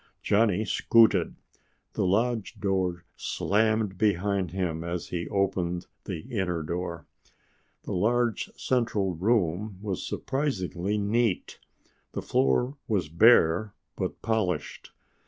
[0.23, 1.35] Johnny scooted.
[1.93, 7.05] The lodge door slammed behind him and he opened the inner door.
[7.83, 11.59] The large central room was surprisingly neat.
[12.13, 14.91] The floor was bare but polished.